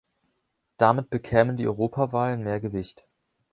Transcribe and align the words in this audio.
Damit 0.77 1.11
bekämen 1.11 1.57
die 1.57 1.67
Europawahlen 1.67 2.41
mehr 2.41 2.59
Gewicht. 2.59 3.05